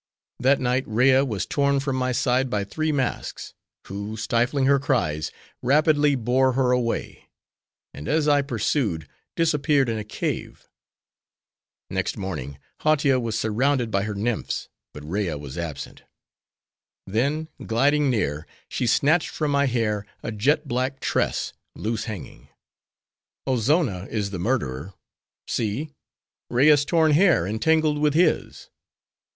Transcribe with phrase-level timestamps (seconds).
[0.39, 3.53] That night Rea was torn from my side by three masks;
[3.85, 5.29] who, stifling her cries,
[5.61, 7.29] rapidly bore her away;
[7.93, 10.67] and as I pursued, disappeared in a cave.
[11.91, 16.01] Next morning, Hautia was surrounded by her nymphs, but Rea was absent.
[17.05, 22.49] Then, gliding near, she snatched from my hair, a jet black tress, loose hanging.
[23.45, 24.95] 'Ozonna is the murderer!
[25.47, 25.91] See!
[26.49, 28.71] Rea's torn hair entangled with his!